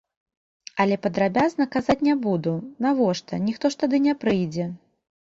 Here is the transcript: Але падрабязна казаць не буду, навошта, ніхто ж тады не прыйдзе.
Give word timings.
Але 0.85 0.97
падрабязна 1.03 1.69
казаць 1.77 1.97
не 2.09 2.15
буду, 2.25 2.57
навошта, 2.89 3.43
ніхто 3.47 3.65
ж 3.75 3.81
тады 3.85 4.05
не 4.11 4.21
прыйдзе. 4.27 4.71